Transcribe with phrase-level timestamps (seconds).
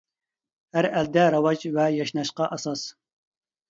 [0.77, 2.91] ھەر ئەلدە راۋاج ۋە ياشناشقا ئاساس.